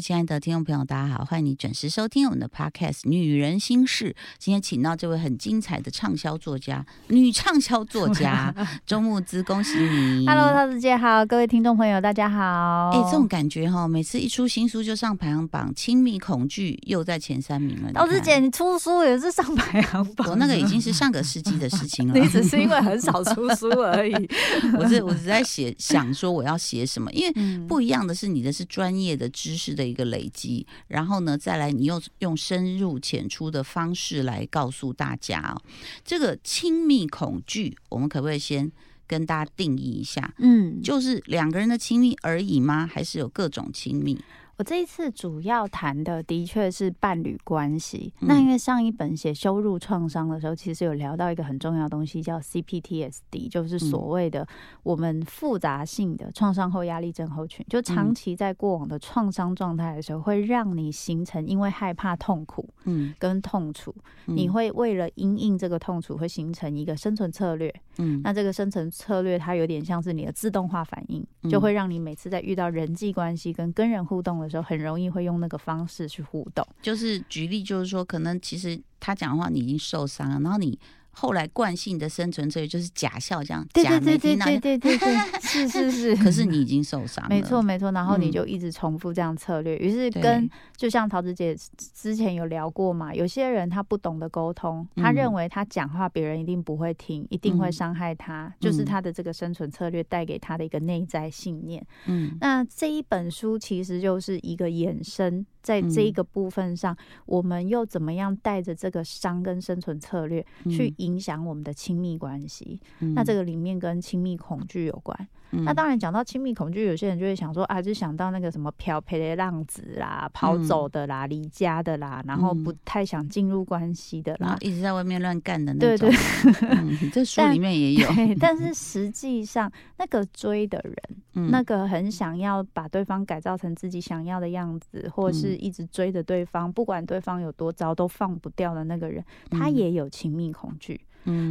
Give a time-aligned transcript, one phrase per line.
[0.00, 4.10] 亲爱的听众朋友，大家好，欢迎你准时收听我们的 Podcast《女人心事》。
[4.38, 8.54] 今天请到这位很精彩的畅销作家，女畅销作家
[8.84, 12.90] 周木之，恭喜你！Hello，桃子姐好，各位听众朋友大家好。
[12.90, 17.92] 哎，这种感觉哈，每次一出新书就上排行榜，《亲密恐惧》又在前三名了。
[17.92, 20.28] 桃子姐，你出书也是上排行榜？
[20.30, 22.14] 我那个已经是上个世纪的事情了。
[22.20, 24.14] 你只是因为很少出书而已。
[24.78, 29.76] 我是我只在写，想说我要写什么，因为不一样的是，你的是专业的知识。
[29.76, 35.62] 的一个累积，然后呢，再来你用用深入浅出的方式来告诉大家哦，
[36.04, 38.70] 这个亲密恐惧，我们可不可以先
[39.06, 40.34] 跟大家定义一下？
[40.38, 42.86] 嗯，就是两个人的亲密而已吗？
[42.86, 44.18] 还是有各种亲密？
[44.58, 48.12] 我这一次主要谈的的确是伴侣关系。
[48.20, 54.48] 那因为上一本写羞辱创伤的时候，其实有聊到一个很重要的东西，叫 CPTSD，就是所谓的
[54.82, 57.66] 我们复杂性的创伤后压力症候群。
[57.68, 63.94] 就长期在过往的创伤状态的时候，会让你形成因为害怕痛苦，嗯，跟痛楚，
[64.24, 67.70] 你会为了因应这个痛楚，会形成一个生存策略。
[67.98, 74.45] 嗯，那这个生存策略它有点像是你的自动化反应，就会让你每次在遇到人际关系跟跟人互动的。
[74.46, 80.78] 有时候很容易会用那个方式去互动，就是举例，就是说，可能其实他讲的话你已经受伤了，然后你。
[81.18, 86.14] 后来惯性的生存策略就是假笑，这样假没听到，对对对对， 是是是。
[86.16, 87.90] 可是你已经受伤了，没错没错。
[87.92, 91.56] 然后你就一直重复这样策略，于是跟就像桃子姐
[91.94, 101.82] 之前有聊过嘛，有些人他不懂得沟通，他认为他讲话别人一定不会听，一定会伤害他，就是他的这个生存策略带给他的一个内在信念。
[102.04, 105.46] 嗯，那这一本书其实就是一个衍生。
[105.66, 112.80] 在这一个部分上，我们又怎么样带着这个伤跟生存策略去影响我们的亲密关系？
[113.00, 115.28] 那这个里面跟亲密恐惧有关。
[115.50, 126.08] 那当然讲到亲密恐惧，有些人就会想说啊，就想到那个什么漂泊的浪子啦、跑走的啦、离家的啦，然后不太想进入关系的啦，一直在外面乱干的那种。
[126.10, 126.16] 对。
[126.16, 128.08] 对，这书里面也有。
[128.40, 141.00] 但是实际上，那个追的人，那个很想要把对方改造成自己想要的样子，或是一直追着对方，不管对方有多糟都放不掉的那个人，他也有亲密恐惧。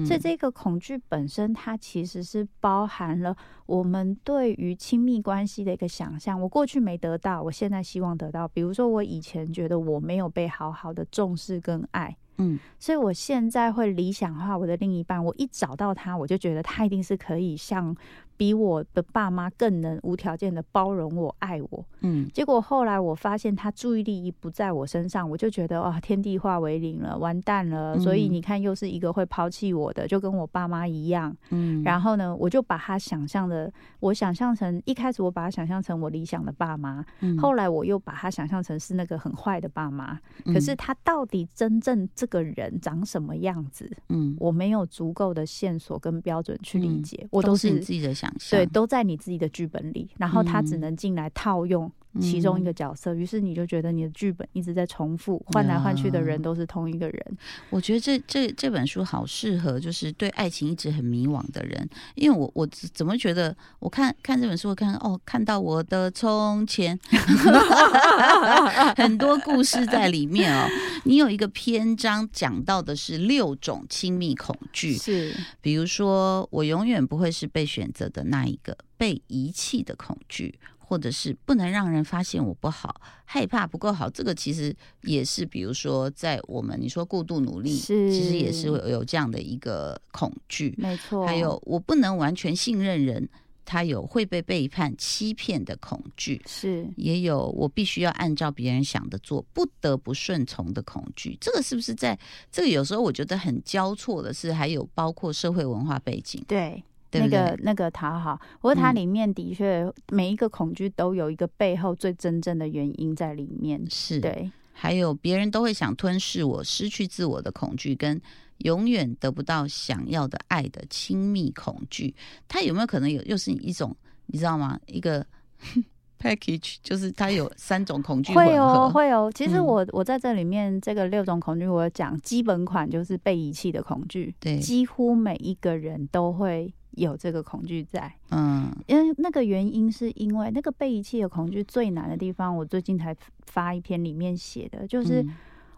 [0.05, 6.39] 所以这个恐惧本身，它其实是包含了我们对于亲密关系的一个想象。
[6.41, 8.47] 我过去没得到，我现在希望得到。
[8.47, 15.23] 比如说，我以前觉得我没有被好好的重视跟爱，嗯，所以我现在会理想化我的另一半。
[15.23, 17.95] 我一找到他，我就觉得他一定是可以像。
[18.37, 27.97] 比我的爸妈更能无条件的包容我、爱我，嗯，结果后来我发现他注意力一不在我身上，我就觉得哇，天地化为零了，完蛋了。
[27.97, 31.81] 所以你看，又是一个会抛弃我的，就跟我爸妈一样，嗯。
[31.83, 33.71] 然后呢，我就把他想象的，
[34.01, 37.05] 我想象成一开始我把他想象成我理想的爸妈，
[37.39, 40.19] 后来我又把他想象成是那个很坏的爸妈。
[40.43, 43.89] 可是他到底真正这个人长什么样子？
[44.09, 48.59] 嗯，我没有足够的线索跟标准去理解，我都是你自己的想象。
[48.59, 51.91] 对，都在你自己的剧本里，然后他只能进来套用。
[52.19, 57.37] 其中一个角色，于是你就觉得你的剧本一直在重复，换来换去的人都是同一个人。
[57.69, 61.87] 我觉得这这这本书好适合，就是对爱情一直很迷惘的人。
[62.15, 66.97] 因为我我怎么觉得，我看看这本书，我看哦，看到我的从前，
[68.95, 70.67] 很多故事在里面哦。
[71.03, 80.57] 你有一个篇章讲到的是六种亲密恐惧，是比如说我永远不会是被选择的那一个，被遗弃的恐惧。
[80.85, 91.25] 或者是不能让人发现我不好，害怕不够好，这个其实也是，比如说在我们你说过度努力，其实也是有有这样的一个恐惧，没错。
[91.25, 93.27] 还有我不能完全信任人，
[93.65, 101.35] 他有会被背叛、欺骗的恐惧，是也有我必须要按照别人想的做，不得不顺从的恐惧。
[101.41, 102.17] 这个是不是在
[102.51, 106.83] 这个有时候我觉得很交错的是，还有包括社会文化背景，对。
[107.11, 113.81] 那个那个讨好，不过它里面的确每一个恐惧都有一个背后最真正的原因在里面。
[113.89, 118.21] 是对，还有别人都会想吞噬我，失去自我的恐惧，跟
[118.59, 122.13] 永远得不到想要的爱的亲密恐惧，
[122.47, 124.77] 它有没有可能有又是一种你知道吗？
[124.87, 125.25] 一个
[126.19, 129.31] package 就是它有三种恐惧会哦会哦。
[129.33, 136.73] 其实我我在这里面这个六种恐惧，我讲基本款就是被遗弃的恐惧，对，几乎每一个人都会。
[136.95, 143.15] 有这个恐惧在，嗯，因为那个原因是因为那个被遗弃的恐惧最难的地方，我最近才
[143.45, 145.25] 发一篇里面写的，就是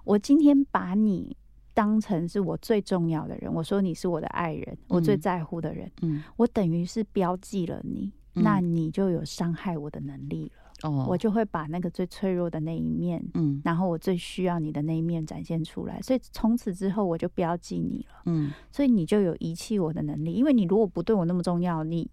[0.04, 1.36] 我今天把你
[1.74, 10.67] 当成是我最重要的人，我说你是我的爱人，我最在乎的人，嗯，我等于是标记了你，那你就有伤害我的能力了。
[10.84, 16.02] 哦，我就会把那个最脆弱的那一面，嗯，然后我最需要你的那一面展现出来。
[16.02, 20.34] 所以从此之后，我就不要记你了，嗯，所以你就有遗弃我的能力。
[20.34, 22.10] 因为你如果不对我那么重要，你。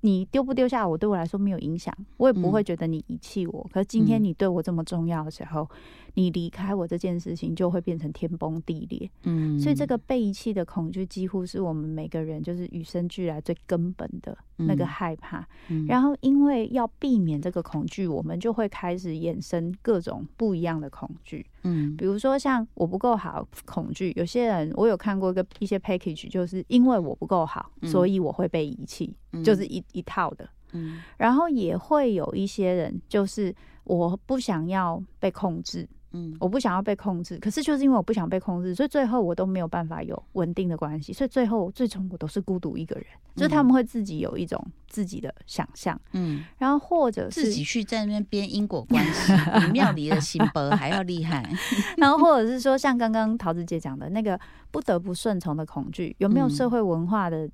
[0.00, 3.66] 你丢不丢下我对我来说没有影响，我也不会觉得你遗弃我。
[3.72, 5.66] 可是今天你对我这么重要的时候，
[6.14, 9.10] 你离开我这件事情就会变成天崩地裂。
[9.24, 15.46] 嗯，所以这个被遗弃的恐惧几乎是我们每个人就是与生俱来最根本的那个害怕。
[15.88, 21.44] 然后因为要避免这个恐惧，我们就会开始衍生各种不一样的恐惧。
[21.62, 30.48] 嗯，比如说像我不够好恐惧，有些人我有看过一个一些 package，就是因为我不够好，所以我会被遗弃，就是一一套的。
[30.72, 35.88] 嗯，然后也会有一些人，就是我不想要被控制。
[36.14, 43.04] 嗯，我不想要被控制，可是就是因为我不想被控制，所以最后我都没有办法有稳定的关系，所以最后最终我都是孤独一个人。
[43.34, 51.44] 就是他们会自己有一种自己的想象，嗯，然后或者自己去在那边编因果关系，比庙里的心伯还要厉害。
[51.98, 54.38] 然后或者是说，像刚刚桃子姐讲的那个
[54.70, 57.50] 不得不顺从的恐惧，有没有社会文化的？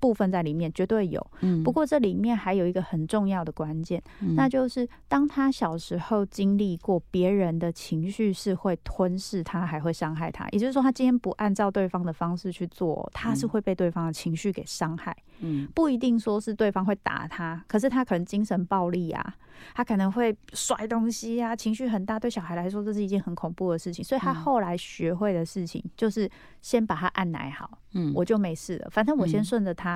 [0.00, 4.02] 部分在里面绝对有，嗯，不过这里面还有一个很重要的关键，
[4.34, 15.14] 那就是当他小时候经历过别人的情绪是会吞噬他，还会伤害他，也就是说，他今天不按照对方的方式去做，他是会被对方的情绪给伤害。
[15.42, 19.34] 嗯，不一定说是对方会打他，可是他可能精神暴力啊，
[19.74, 22.18] 他可能会摔东西啊，情绪很大。
[22.18, 24.04] 对小孩来说，这是一件很恐怖的事情。
[24.04, 26.30] 所以他后来学会的事情就是
[26.60, 28.88] 先把他按奶好，嗯，我就没事了。
[28.90, 29.89] 反正我先顺着他。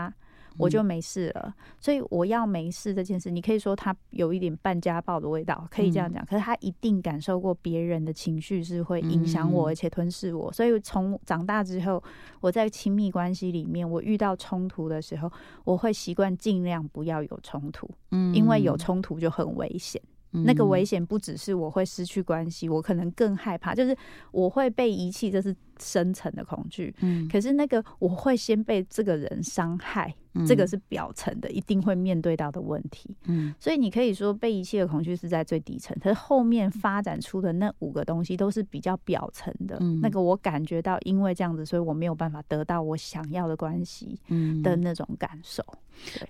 [0.57, 6.25] 我就没事了，所以我要没事这件事，你可以说他有一点半家暴的味道，可以这样讲。
[6.25, 10.53] 可是他一定感受过别人的情绪是会影响我，而且吞噬我。
[10.53, 12.01] 所以从长大之后，
[12.41, 15.33] 我在亲密关系里面，我遇到冲突的时候，
[15.65, 20.01] 我会习惯尽量不要有冲突，嗯，因为有冲突就很危险。
[20.45, 23.97] 那个危险不只是我会失去关系，我可能更害怕，就是
[24.33, 26.95] 我会被遗弃，这是深层的恐惧。
[27.01, 30.15] 嗯，可是那个我会先被这个人伤害。
[30.49, 33.17] 这个是表层的，一定会面对到的问题。
[33.27, 39.77] 嗯，所以你可以说被遗弃的恐惧是在最底层，可是后面发展出的那五个东西都是比较表层的。
[39.79, 44.19] 嗯，那个我感觉到，因为这样子，所以我没有办法得到我想要的关系。
[44.27, 45.65] 嗯，的那种感受。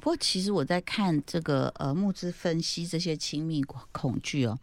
[0.01, 4.59] 不过，其实我在看这个呃木之分析这些亲密恐惧哦。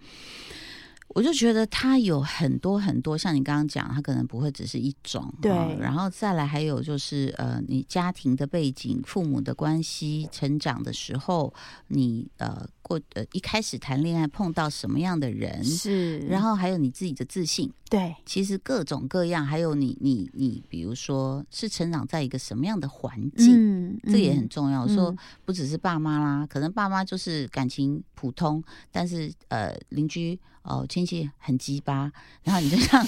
[1.14, 5.52] 我就觉得他有很多很多，像你刚刚讲，他可能不会只是一种，对。
[5.80, 11.54] 然后再来还有就是，呃，你家庭的背景、父母的关系、成长的时候，
[11.88, 16.20] 你呃过呃一开始谈恋爱碰到什么样的人，是。
[16.20, 18.16] 然后还有你自己的自信，对。
[18.26, 24.88] 其实各种各样，还有你你你，比如说是成长在一个什么样的环境，嗯，这也很重要。
[24.88, 25.16] 说
[25.46, 30.40] 不只是爸妈啦，可能爸妈就是感情普通，但是呃邻居。
[30.64, 32.12] 哦，亲戚很鸡巴，
[32.44, 33.04] 然后你就像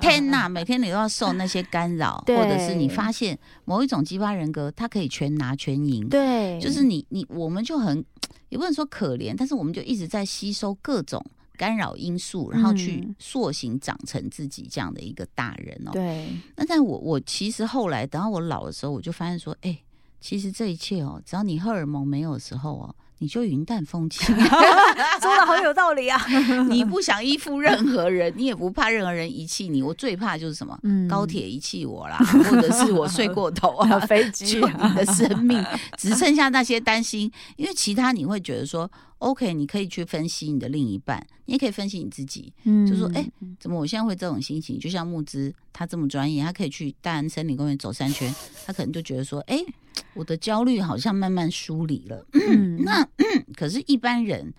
[0.00, 8.02] 天 呐，每天你都要受那些干扰，或者是你发现某一种鸡巴人格，他可以全拿全赢，对，就是你你我们就很
[8.52, 11.24] 也不能说可怜，但是我们就一直在吸收各种
[11.56, 15.90] 干扰因素，然后去塑形长成自己这样的一个大人哦。
[15.90, 19.78] 对，那但我我其实后来等到我老的时候，我就发现说，哎，
[20.20, 22.94] 其实这一切哦，只要你荷尔蒙没有的时候哦。
[23.22, 26.20] 你就云淡风轻， 说的好有道理啊！
[26.68, 29.80] 你不想依附任何人，你也不怕任何人遗弃你。
[29.80, 30.76] 我最怕就是什么？
[31.08, 32.16] 高铁遗弃我啦，
[32.50, 35.64] 或者是我睡过头啊， 飞机你的生命
[35.96, 37.30] 只剩下那些担心。
[37.54, 38.90] 因为其他你会觉得说
[39.22, 42.52] ，OK，你可以去分析你的另一半，你也可以分析你自己。
[42.64, 43.26] 嗯，就说，哎，
[43.58, 44.78] 怎么我现在会这种心情？
[44.78, 48.34] 就像木之他这么专业，他可以去大安森林公园走三圈，
[48.66, 49.64] 他可能就觉得说，哎。
[50.14, 52.26] 我的焦虑好像慢慢梳理了，
[52.80, 53.06] 那
[53.56, 54.52] 可是，一般人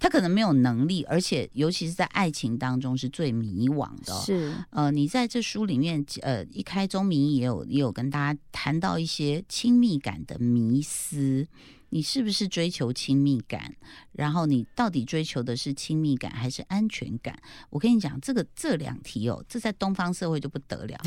[0.00, 4.12] 他可能没有能力，而且尤其是在爱情当中是最迷惘的。
[4.14, 11.46] 是，呃，你在这书里面，呃，一开宗明义也有也有跟大家谈到一些亲密感的迷思。
[11.90, 13.74] 你是不是追求亲密感？
[14.12, 17.38] 然后你到底追求的是亲密感还是安全感？
[17.70, 20.98] 我跟你讲，这个这两题哦，这在东方社会就不得了。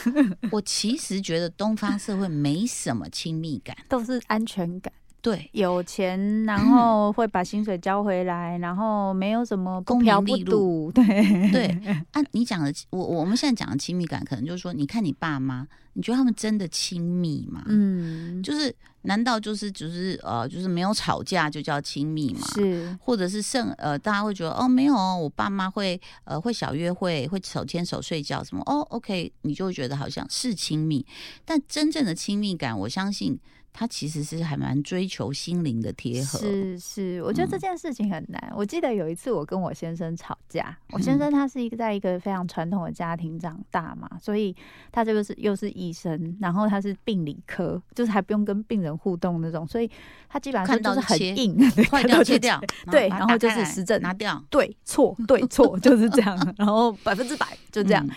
[0.52, 4.92] 我其实觉得东方社会没什么亲密感，都是安全感。
[5.26, 10.92] 对，有钱，然后会把薪水交回来，然后没有什么公平利禄。
[10.92, 11.04] 对
[11.50, 11.66] 对，
[12.12, 17.64] 啊，你讲的我我们现在讲的亲密感，可能就是说，你看你爸妈，你觉得他们真的亲密吗？
[17.66, 22.46] 嗯，就是难道就是就是呃，就是没有吵架就叫亲密吗？
[22.54, 28.62] 是，或者是甚呃，大家会觉得哦，没有，我爸妈会呃会小约会，会手牵手睡觉什么？
[28.66, 31.04] 哦，OK，你就会觉得好像是亲密，
[31.44, 33.36] 但真正的亲密感，我相信。
[33.78, 36.38] 他其实是还蛮追求心灵的贴合。
[36.38, 38.52] 是是，我觉得这件事情很难。
[38.56, 44.56] 我记得有一次我跟我先生吵架，我先生他是一个在一个非常传统的家庭长大嘛，所以
[44.90, 49.90] 他这个是又是医生，然后他是病理科，就是还不用跟病人互动那种，所以
[50.26, 51.54] 他基本上 就是很硬，
[51.90, 52.58] 坏掉切掉，
[52.90, 58.08] 对，然后就是实证拿掉，对错对错就是这样，然后百分之百就这样。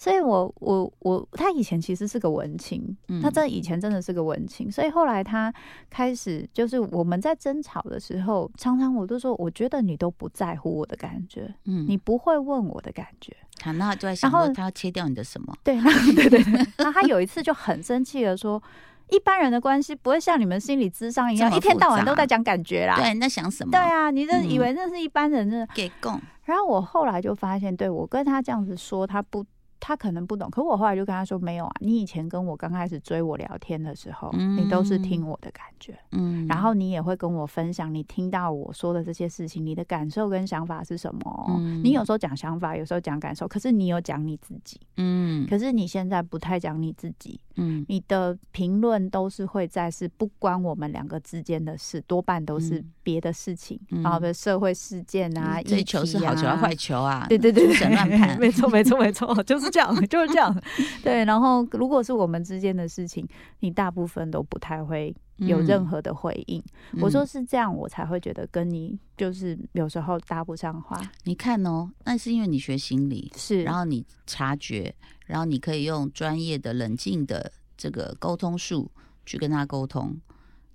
[0.00, 4.70] 所以，我我我，他以前其实是个文青，他这以前真的是个文青。
[4.70, 5.52] 所以后来他
[5.90, 13.36] 开始，就是我们在争吵的时候，常常我都说，我觉得你都不在乎我的感觉，嗯，你不会问我的感觉。
[13.60, 15.52] 好，那就在想说，他要切掉你的什么？
[15.64, 15.76] 对，
[16.14, 16.66] 对对对。
[16.78, 18.62] 那他有一次就很生气的说，
[19.10, 22.94] 一般人的关系不会像你们心理智商一样，一天到晚都在讲感觉啦。
[22.94, 23.72] 对，那想什么？
[23.72, 26.20] 对啊，你这以为那是一般人的给供。
[26.44, 29.44] 然后我后来就发现，对我跟他这样子说，他不。
[29.80, 41.60] 他可能不懂，可我后来就跟他说：“没有啊，你以前跟我刚开始追我聊天的时候，你都是听我的感觉，嗯，然后你也会跟我分享你听到我说的这些事情，你的感受跟想法是什么？
[41.82, 59.67] 你有时候讲想法，有时候讲感受，可是你有讲你自己，嗯，可是你现在不太讲你自己，嗯，你的评论都是会在是不关我们两个之间的事，多半都是别的事情，然后的社会事件啊，追求是好球啊，坏球啊，对对对，神乱判，没错没错没错， 就是。
[59.70, 60.62] 这样就是这样，
[61.02, 61.24] 对。
[61.24, 63.26] 然后，如果是我们之间的事情，
[63.60, 66.62] 你大部分都不太会有任何的回应。
[67.00, 71.00] 我说是这样，我才会觉得跟你就是有时候搭不上话。
[71.24, 74.94] 你看哦，那是因为你学心理，是，然后你察觉，
[75.26, 78.90] 然后你可以用专业的、冷静的这个沟通术
[79.24, 80.16] 去跟他沟通。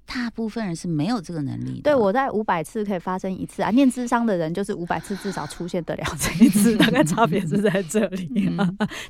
[0.05, 1.91] 大部分人是没有这个能力的。
[1.91, 8.29] 对，我在五百次可以发生一次啊，念智商的人就是五百次至少出现得了这一次， 大概差别是在这里。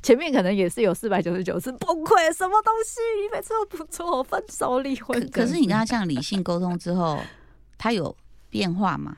[0.02, 3.00] 前面可能也是有四百九十九次崩溃，什么东西？
[3.22, 5.28] 你每次都不做，分手离婚。
[5.30, 7.20] 可是你跟他这样理性沟通之后，
[7.76, 8.16] 他有
[8.48, 9.16] 变化吗？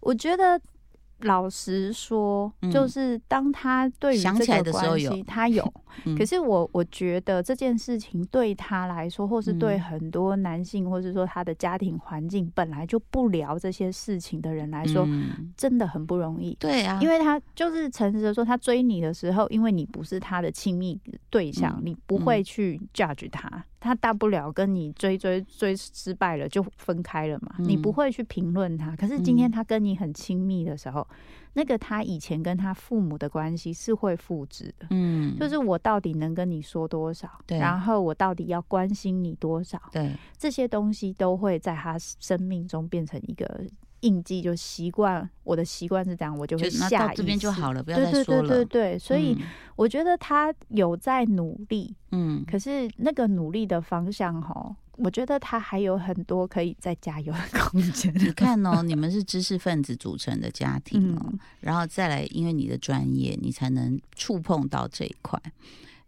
[0.00, 0.60] 我觉得。
[1.22, 5.62] 老实说，就是当他对于这个关系，他有。
[6.16, 15.06] 可是我我觉得这件事情对他来说，或是对很多男性，或是说他的家庭环境本来就不聊这些事情的人来说，
[15.56, 16.56] 真的很不容易。
[16.58, 20.98] 对啊，因为他就是诚实的说，他追你的时候，因为你不是他的亲密
[21.28, 23.62] 对象，你不会去 judge 他。
[23.82, 28.94] 他大不了跟你追追追失败了就分开了嘛，你不会去评论他。
[28.94, 31.06] 可是今天他跟你很亲密的时候，
[31.54, 34.86] 那个他以前跟他父母的关系是会复制的。
[34.90, 43.66] 嗯，就是我到底能跟你说多少，然后我到底要关心你多少，对，这些东西都会在他生命中变成一个。
[44.02, 48.24] 印记就习惯，我的习惯是这样，我就会下这边就好了，不要再说了。
[48.24, 49.36] 对对对对对，所以
[49.74, 58.12] 我觉得他有在努力，嗯，可是那个努力的方向哈，我觉得他还有很多可以再加油的空间。
[58.16, 65.40] 你看哦，你们是知识分子组成的家庭哦，然后再来，因为你的专业，你才能触碰到这一块。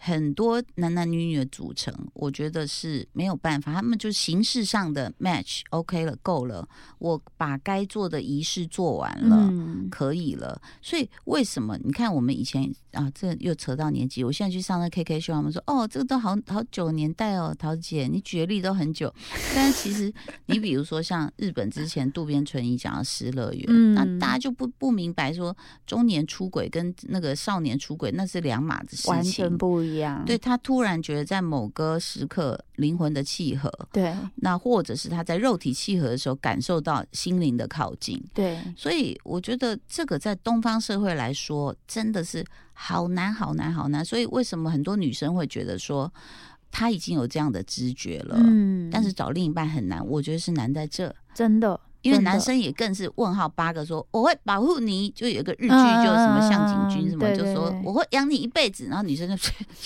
[0.07, 6.69] 很多男男女女的组成，我觉得是没有办法，他们就形式上的 match OK 了，够了，
[6.99, 9.51] 我把该做的仪式做完了，
[9.91, 10.61] 可以了。
[10.83, 19.11] 所以为什么你看我们以前啊，这又扯到年纪，我现在去上那 KK 秀，他们说哦，这个都好好久年代哦，桃姐你举例都很久，
[19.55, 20.13] 但是其实
[20.45, 25.57] 你比如说像日本之前渡边淳一讲的失乐园，那大家就不不明白说
[25.87, 29.94] 中年出轨跟那个少年出轨那是两码子事情，完全不一样。
[30.27, 44.05] 对他突然觉得在某个时刻灵魂的契合，对，那或者是他在肉体契合的时候感受到心灵的靠近，对，所以我觉得这个在东方社会来说真的是好难好难好难。
[44.05, 46.13] 所以为什么很多女生会觉得说
[46.71, 50.05] 他已经有这样的知觉了，嗯，但是找另一半很难？
[50.07, 51.81] 我觉得是难在这，真的。
[52.05, 59.35] 因为男生也更是问号八个，说我会保护你，就有一个日剧，就什么向井君什么，就说我会养你一辈子，然后女生就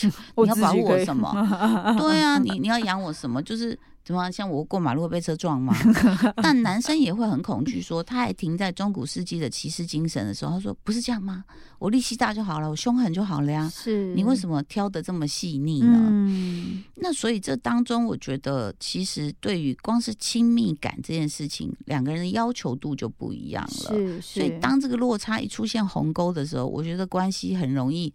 [0.42, 1.32] 你要保护我什么？
[1.98, 3.42] 对啊，你你要养我什么？
[3.42, 3.78] 就是。
[4.04, 5.76] 什么像我过马路会被车撞吗？
[6.42, 11.44] 但男生也会很恐惧，说他还停在中古世纪的骑士精神的时候，他说不是这样吗？
[11.78, 13.70] 我力气大就好了，我凶狠就好了呀。
[13.70, 16.08] 是你为什么挑的这么细腻呢？
[16.10, 23.94] 嗯，那所以这当中，我觉得其实对于光是亲密感这件事情，两个人的要求度就不一样了。
[23.94, 28.12] 是，所以当这个落差一出现鸿沟的时候，我觉得关系很容易。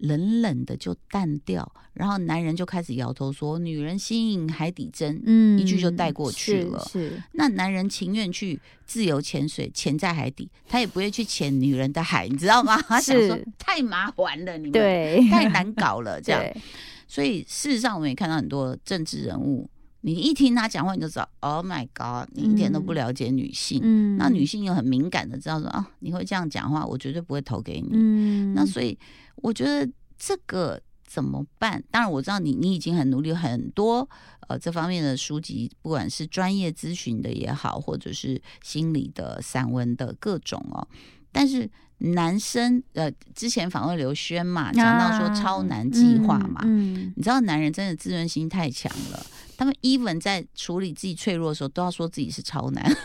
[0.00, 6.84] 冷冷的就淡掉，然后男人就开始摇头说：“女人心印海底针。”嗯，一句就带过去了。
[6.90, 12.80] 是，那男人情愿去自由潜水，潜在海底，他也不会去潜女人的海，你知道吗？
[12.88, 16.42] 他想说太麻烦了，你们对太难搞了，这样。
[17.06, 19.68] 所以事实上，我们也看到很多政治人物，
[20.02, 23.80] 你一听他讲话，你就知道，Oh my God，你一点都不了解女性。
[23.82, 27.88] 嗯，那女性又很敏感的知道说啊，你会这样讲话，我绝对不会投给你。
[27.92, 28.98] 嗯，那所以
[29.36, 29.86] 我觉得
[30.18, 31.82] 这个怎么办？
[31.90, 34.08] 当然我知道你，你已经很努力，很多
[34.48, 40.86] 呃这方面的书籍，不管是专业咨询的也好，或者是心理的、散文的各种哦，
[41.30, 41.70] 但是。
[42.02, 49.26] 男生呃，之前访问刘轩嘛，讲到说超难计划嘛，你知道男人真的自尊心太强了，
[49.60, 52.82] 他们 even 在处理自己脆弱的时候，都要说自己是超男。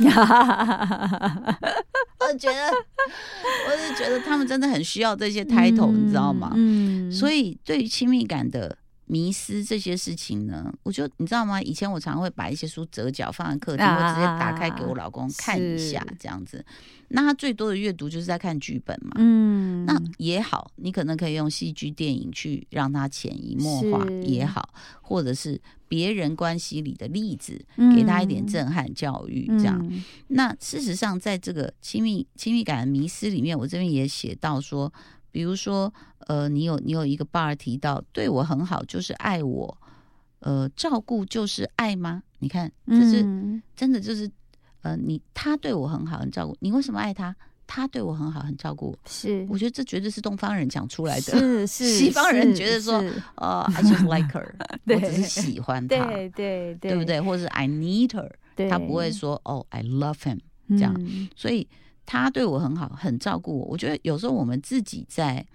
[2.18, 2.72] 我觉得，
[3.68, 6.54] 我是觉得他们真的很需要这些 title，你知道吗？
[6.56, 8.78] 嗯，所以对于亲密感的。
[9.08, 11.62] 迷失这些事情呢，我就你知道吗？
[11.62, 16.66] 以前我常会把一些书折角放在客厅，或直接打开给我老公看一下，这样子。
[17.10, 19.12] 那他最多的阅读就是在看剧本嘛。
[19.18, 27.64] 嗯，那也好，你可能可以用戏剧、电影去让他潜移默化也好，或者是别人关系里的例子，
[27.96, 29.80] 给他一点震撼教育，这样。
[30.30, 34.92] 那事实上，在这个亲密亲密感的迷失里面，我这边也写到说。
[35.36, 35.94] 比如说，
[36.28, 39.78] 呃，你有你有一个 bar 提到对我很好，就是爱我，
[40.40, 42.24] 呃，照顾就是爱吗？
[42.40, 43.22] 你看，这是
[43.76, 44.32] 真的，就是
[44.82, 47.36] 呃，你他对我很好，很照顾你，为什么爱他？
[47.68, 49.00] 他对我很好，很照顾我。
[49.10, 51.38] 是，我觉得这绝对是东方人讲出来的。
[51.38, 53.04] 是 是，西方人觉得说，
[53.36, 54.50] 呃，I just like her，
[54.88, 57.20] 我只是喜欢 他，对对对，对不对？
[57.20, 58.32] 或者是 I need her，
[58.70, 60.40] 他不会说哦，I love him
[60.70, 60.96] 这样，
[61.36, 61.68] 所以。
[62.06, 63.66] 他对我很好，很照顾我。
[63.66, 65.46] 我觉得有时候我们自己在。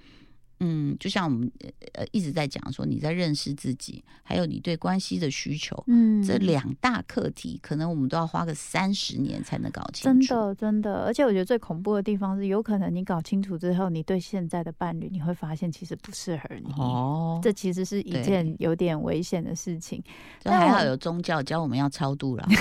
[0.61, 1.51] 嗯，就像我们
[1.95, 10.29] 呃一直在讲说，你在认识自己，还有你对关系的需求，嗯，这两大课题，可能我们都要花个三十年才能搞清楚。
[10.29, 16.71] 真的，真的，而且我觉得最恐怖的地方是，有可能你搞清楚之后，你对现在的伴侣，你会发现其实不适合你。
[16.77, 20.03] 哦，这其实是一件有点危险的事情。
[20.43, 22.47] 但还好有宗教教我们要超度了。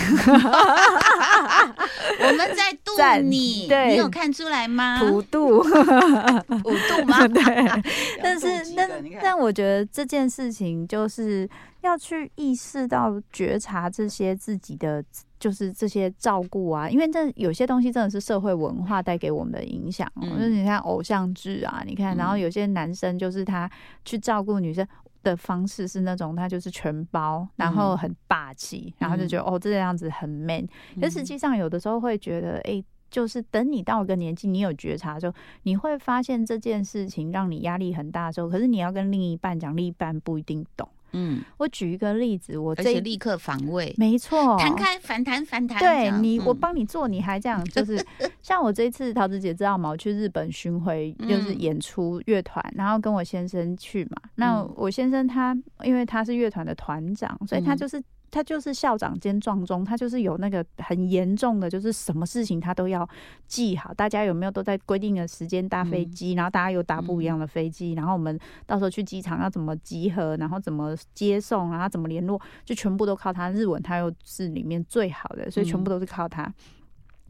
[2.22, 2.92] 我们在度
[3.24, 5.00] 你，你有看出来吗？
[5.00, 7.28] 普度， 普度吗？
[7.30, 7.89] 对。
[8.22, 11.50] 但是，但但我觉得这件事情就是
[11.82, 15.04] 要去意识到、觉察这些自己的，
[15.40, 20.10] 就是这些照顾啊，因为这有些东西真的是社会文化带给我们的影响。
[20.22, 23.70] 就是你看偶像剧啊，你看，然后有些男生就是他
[24.04, 24.88] 去照顾女生
[25.24, 30.68] 的方式是那种他就是全包，然后很霸气，然后就觉得哦这个样子很 man。
[31.02, 32.84] 但实际上有的时候会觉得，哎。
[33.10, 40.88] 就是等你到一个年纪，你有觉察的时候，你会发现这件事情让你压力很大的时候，可是你要跟另一半讲，另一半不一定懂。
[41.12, 45.80] 嗯，我举一个例子，我而且立刻防卫，没错，弹开反弹反弹。
[45.80, 48.00] 对你，我帮你做，你还这样，就是
[48.44, 49.90] 像我这一次桃子姐知道吗？
[49.90, 54.18] 我去日本巡回，就是演出乐团，然后跟我先生去嘛。
[54.36, 58.00] 那我先生他因为他是乐团的团长，所以他就是。
[58.32, 63.08] 他就是校长兼壮中，他就是有那个很严重的，就是什么事情他都要
[63.48, 63.94] 记好。
[63.94, 66.34] 大家有没有都在规定的时间搭飞机？
[66.34, 73.50] 然后大家有搭不一样的飞机，然后我们到时候去机场要怎么集合，然后怎么接送，然后怎么联络，就全部都靠他。
[73.52, 76.54] 日文他又是里面最好的，所以全部都是靠他。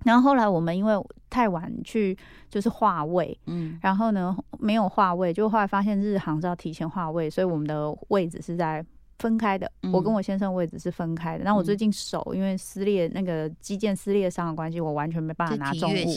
[0.06, 0.94] 然后后来我们因为
[1.30, 2.18] 太晚去，
[2.50, 8.86] 就是划位，嗯，然后呢没有划位，就后来发现日航是要提前划位，所以我们的位置是在。
[9.20, 11.44] 分开的，我跟我先生位置是分开的。
[11.44, 16.14] 然后我最近手因为撕裂那个肌腱撕裂伤的关系，我完全没办法拿重物。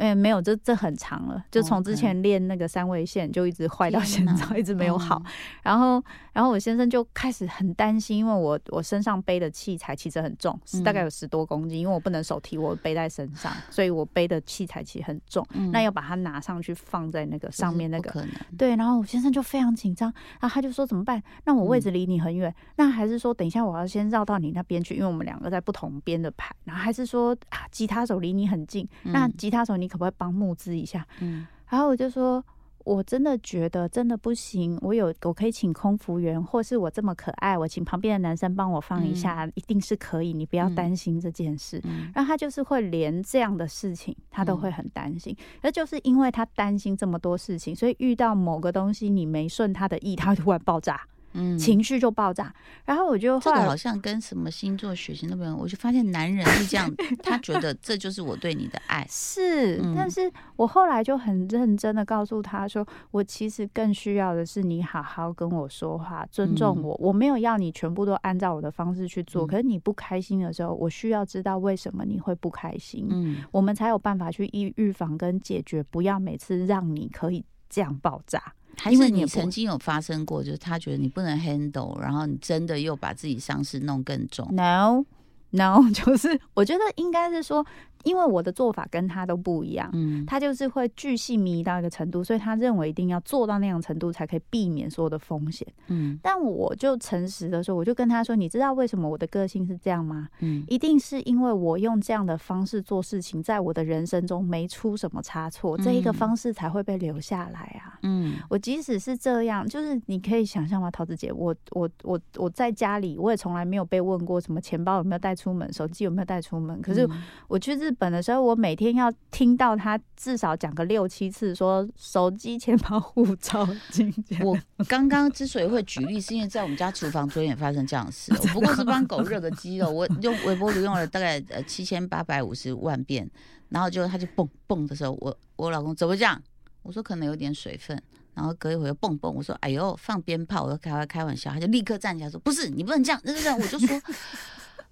[0.00, 5.22] 哎，没有，这这很长了，就从之前练那个三位线就一直坏到现在，一直没有好。
[5.62, 15.46] 然后，然后我先生就开始很担心，因为我我身上背的器材其实很重，大概有十多公斤，因为我不能手提，我背在身上，所以我背的器材其实很重。
[15.70, 18.74] 那要把它拿上去放在那个上面，那个对。
[18.76, 20.10] 然后我先生就非常紧张，
[20.40, 21.22] 然后他就说怎么办？
[21.44, 26.50] 那我位置离你很远，那还是说等一下我要先绕到你那边去，因为我们两个在不同边的排。
[26.64, 29.89] 然后还是说啊，吉他手离你很近，那吉他手你。
[29.90, 31.06] 可不可以帮募资一下？
[31.20, 32.42] 嗯，然后我就说，
[32.84, 34.78] 我真的觉得真的不行。
[34.80, 40.32] 我有，我可以请空服员，或是我这么可爱，我请旁边的男生帮我放一下，一定是可以。
[40.32, 41.82] 你不要担心这件事。
[42.14, 45.36] 然后他就是会连这样的事情，他都会很担心。
[45.60, 51.00] 那就是因为他担心这么多事情，所以遇到某个东西你没顺他的意，他突然爆炸。
[51.32, 52.52] 嗯，情绪就爆炸，
[52.84, 59.80] 然后我就这个好像跟什么星座、血型都没有，我就发现男人是这样， 他觉得这就是我对你的爱， 是。
[59.94, 66.96] 但是我后来就很认真的告诉他说，我其实更需要的是你好好跟我说话，尊重我。
[67.00, 78.54] 我没有要你全部都按照我的方式去做，可是你不开心的时候，我需要知道为什么你会不开心，嗯，我们才有办法去预预防跟解决，不要每次让你可以这样爆炸。
[78.76, 87.66] 还是你曾经有发生过，就是他觉得你不能 handle，然后你真的又把自己伤势弄更重？No，No， 就是我觉得应该是说。
[88.04, 96.18] 因为我的做法跟他都不一样，嗯，他就是会巨细迷到一个程度，所以他认为一定要做到那样程度才可以避免所有的风险，嗯。
[96.22, 100.28] 但我就诚实的说，我就跟他说：“你知道为什么我的个性是这样吗？
[100.40, 107.98] 嗯，一定是因为我用这样的方式做事情，在我的人生中没出什么差错，这一个方式才会被留下来啊。
[108.02, 117.06] 嗯，我即使是这样，就是你可以想象吗，桃子姐，我我我我在家里，我也从来没有被问过什么钱包有没有带出门，手机有没有带出门，可是
[117.46, 117.89] 我去日。
[117.90, 124.46] 日本的时候，我每天要听到他至少讲个六七次，说手机、钱包、护照、金钱。
[124.46, 128.32] 我刚刚之所以会举例，是因为在我们家厨房昨天也发生这样的事。
[128.32, 133.28] 我不过是帮狗热个鸡肉，我 用微波炉用了大概呃七千八百五十万遍，
[133.70, 136.40] 然后就他就蹦蹦的时候，我我老公怎么这样？
[136.82, 138.00] 我说可能有点水分，
[138.34, 144.00] 然后隔一会又蹦蹦，我说哎呦放鞭炮，我开开玩笑，他就立刻站起来说不是你不能这样，那这样我就说。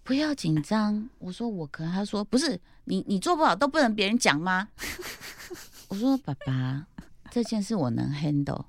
[0.08, 4.66] 不要紧张，我说我可，他说不是你，你做不好都不能别人讲吗？
[5.88, 6.86] 我说爸爸，
[7.30, 8.64] 这件事我能 handle。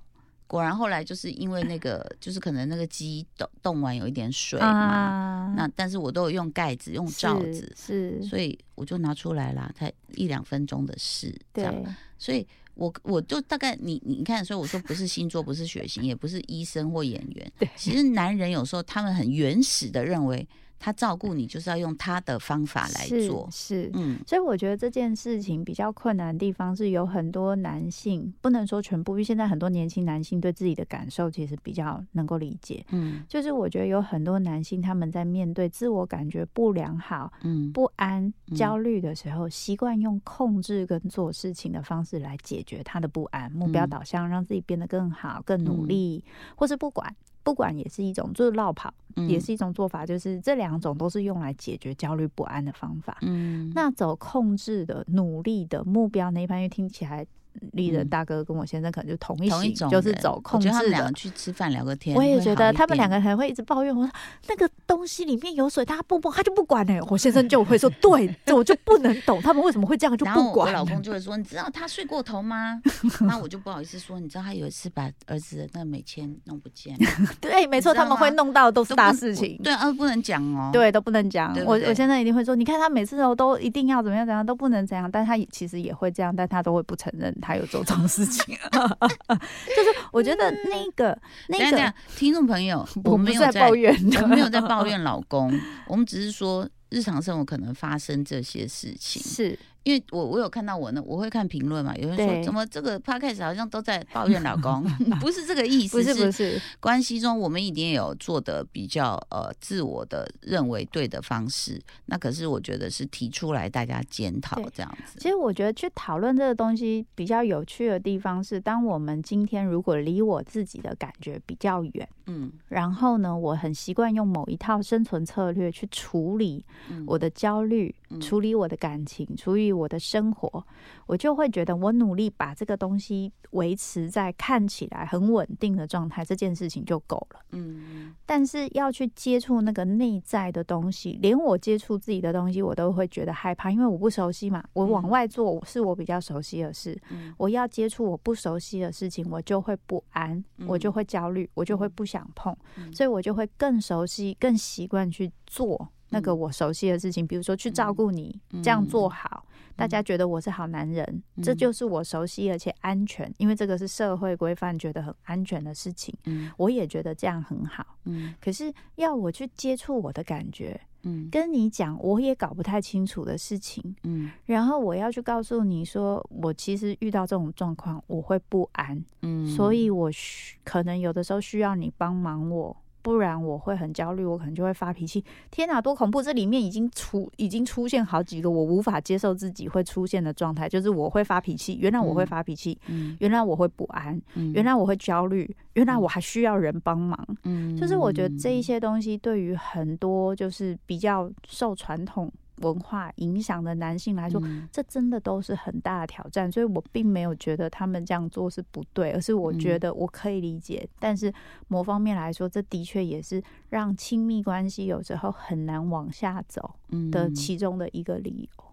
[0.47, 11.73] 果然后来就是因为那个，就是可能那个鸡冻冻完有一点水嘛，那但是我都有用盖子用罩子，是，所以我就拿出来了，才一两分钟的事，这样。
[12.17, 20.45] 所以我我就大概你你看，所以我说不是星座，不是血型，也不是医生或演员，对，其实男人有时候他们很原始的认为。
[20.79, 46.23] 他照顾你，就是要用他的方法来做，是，嗯，所以我觉得这件事情比较困难的地方是有很多男性，不能说全部，因为现在很多年轻男性对自己的感受其实比较能够理解，嗯，就是我觉得有很多男性他们在面对自我感觉不良好、嗯，不安、焦虑的时候，习惯用控制跟做事情的方式来解决他的不安，目标导向，让自己变得更好、更努力，
[46.55, 47.13] 或是不管。
[47.49, 48.93] 不管也是一种，就是绕跑，
[49.27, 53.17] 也是一种做法，就是这两种都是用来解决焦虑不安的方法。
[53.21, 57.25] 嗯，那走控制的、努力的目标那一般，因为听起来。
[57.73, 60.73] 丽人大哥跟我先生可能就同一种，就是走控制的。
[60.73, 64.11] 他们两个去吃饭聊个天，我也觉得他们两个还会一直抱怨我说
[64.47, 66.99] 那个东西里面有水，他不不他就不管呢。
[67.09, 70.67] 我先生就会说 对，这我就不能懂他们为什么会这样就不管。
[70.67, 72.81] 我老公 就会说你知道他睡过头吗？
[73.21, 76.95] 那我就不好意思说，你知道他有一次把儿子的那美签弄不见。
[77.41, 79.59] 对，没错，他们会弄到都是大事情。
[79.63, 80.69] 对啊，不能讲哦。
[80.71, 81.53] 对，都不能讲。
[81.65, 88.19] 我我现在一定会说，你看他每次都都一定要怎么样怎样都不能怎样，但他其实也会这样，但他都会不承认他有做这种事。
[88.19, 99.57] 事情， 就是我觉得那个那个听众朋友，我没有在抱怨，我没有在抱怨老公，我们只是说日常生活可能发生这些事情是。
[99.83, 104.83] 因为我我有看到我呢，我会看评论嘛，有人说怎么这个 podcast 好像都在抱怨老公，
[105.21, 115.17] 不是这个意思，不是不是关系中我们一定有做的比较呃自我的认为对的方式，那可是我觉得是提出来大家检讨这样子。
[115.17, 126.65] 其实我觉得去讨论这个东西比较有趣的地方是，当我们今天如果离我自己的感觉比较远，嗯，然后呢，我很习惯用某一套生存策略去处理
[127.07, 129.68] 我的焦虑，处理我的感情，处理。
[129.73, 130.65] 我的生活，
[131.05, 137.39] 我就会觉得我努力把这个东西维持在看起来很稳定的状态，这件事情就够了。
[137.51, 144.63] 嗯，但是要去接触那个内在的东西，连我接触自己的东西，我都会觉得害怕，因为我不熟悉嘛。
[144.73, 146.99] 我往外做是我比较熟悉的事，
[147.37, 152.55] 我要接触我不熟悉的事情，我就会不安，我就会焦虑，我就会不想碰，
[152.93, 159.45] 所以我就会更熟悉、更习惯去做那个我熟悉的事情，比如说去照顾你，这样做好。
[159.75, 166.13] 大家觉得我是好男人，这就是我熟悉而且安全，因为这个是社会规范觉得很安全的事情。
[166.25, 167.85] 嗯，我也觉得这样很好。
[168.03, 182.75] 嗯，可是要我去接触我的感觉，嗯，跟你讲我也搞不太清楚的事情，嗯，然后我要去告诉你说，我其实遇到这种状况我会不安，嗯，所以我需可能有的时候需要你帮忙我。
[183.01, 185.23] 不然我会很焦虑，我可能就会发脾气。
[185.49, 186.21] 天哪，多恐怖！
[186.21, 191.77] 这里面已经出已经出现好几个我无法接受自己会出现的状态，就是我会发脾气。
[191.81, 192.77] 原来我会发脾气，
[193.19, 194.19] 原来我会不安，
[194.53, 197.17] 原来我会焦虑，原来我还需要人帮忙。
[197.43, 202.31] 嗯，就是我觉得这一些东西对于很多就是比较受传统。
[202.61, 204.41] 文化影响的男性来说，
[204.71, 210.87] 这真的都是很大的挑战，所以我并没有觉得他们这样做是不对，而是我觉得我可以理解。
[210.99, 211.33] 但是
[211.67, 216.75] 某方面来说，这的确也是让亲密关系有时候很难往下走
[217.11, 218.63] 的其中的一个理由。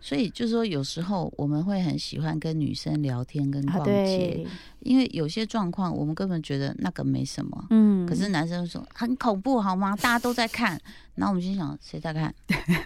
[0.00, 4.46] 所以就是说，有时候我们会很喜欢跟女生聊天跟逛街，
[4.80, 9.94] 因为有些状况我们根本觉得那个没什么，嗯，可是男生说很恐怖，好吗？
[9.96, 10.80] 大家都在看。
[11.16, 12.32] 然后我们心想，谁在看？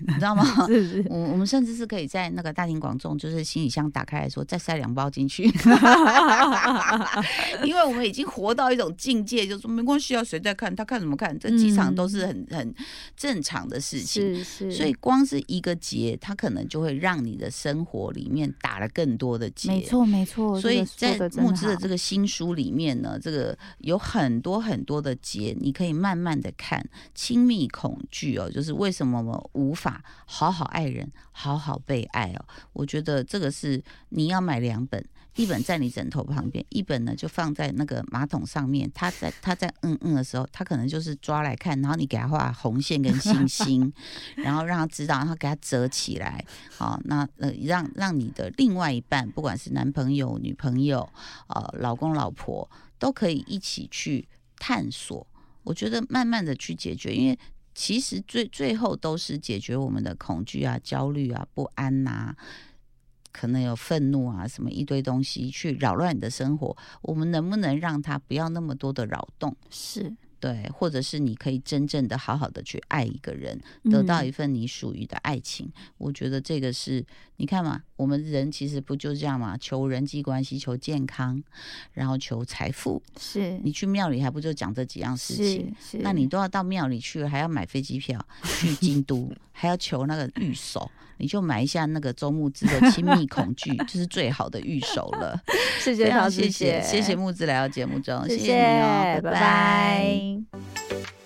[0.06, 0.44] 你知道吗？
[0.66, 1.04] 是是。
[1.10, 5.44] 我我们甚至是可以在那个大庭广众，就是行李箱打开来说，再塞两包进去。
[7.64, 10.74] 因为我们已经活到一种境界，就说没关系啊，谁在看？
[10.74, 11.36] 他看什么看？
[11.38, 12.72] 这机场都是很很
[13.16, 14.36] 正常的事情。
[14.36, 14.70] 是是。
[14.70, 19.68] 所以光是一个结，它可能就会让你的生活里面打了更多的结。
[19.68, 20.60] 没错没错。
[20.60, 26.80] 所以在木之的这个新书里面呢，这个有很多很多的结，你可以慢慢的看。
[27.12, 28.19] 亲密恐惧。
[28.20, 32.44] 句哦，就是为什么我们无法好好爱人，好好被爱哦？
[32.72, 35.02] 我觉得这个是你要买两本，
[35.36, 38.90] 一本在你枕头旁边，一本呢就放在那个马桶上面。
[38.94, 43.92] 他在他在嗯嗯的时候，他可能就是抓来看，然后你给他画红线跟星星，
[44.36, 46.44] 然后让他知道，然后给他折起来。
[46.76, 51.08] 好，那呃让让你的另外一半，不管是男朋友、女朋友、
[51.48, 54.28] 呃老公、老婆，都可以一起去
[54.58, 55.26] 探索。
[55.62, 57.38] 我觉得慢慢的去解决，因为。
[57.74, 62.34] 其实最最后都是解决我们的恐惧啊、焦虑啊、不安呐，
[63.32, 66.76] 可能有愤怒啊，什么一堆东西去扰乱你的生活。
[67.02, 69.56] 我们能不能让它不要那么多的扰动？
[69.70, 70.14] 是。
[70.40, 75.70] 对，或者是你可以真正的好好的去爱一个人，得到一份你属于的爱情。
[75.98, 77.04] 我觉得这个是，
[77.40, 79.56] 你看嘛，我们人其实不就这样嘛？
[79.56, 81.42] 求人际关系，求健康，
[81.94, 83.02] 然后求财富。
[83.18, 85.74] 是你去庙里还不就讲这几样事情？
[85.80, 95.40] 是，那你都要到庙里去了，还要买飞机票去京都，还要求那个御守，你就买一下那个周木之的亲密恐惧，就是最好的御守了。
[95.80, 101.19] 谢谢，谢谢，谢谢木之来到节目中，谢谢你哦，拜拜。